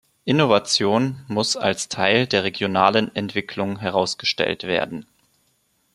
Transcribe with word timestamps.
Innovation 0.25 1.23
muss 1.27 1.55
als 1.55 1.87
Teil 1.87 2.25
der 2.25 2.43
regionalen 2.43 3.13
Entwicklung 3.15 3.77
herausgestellt 3.77 4.63
werden. 4.63 5.05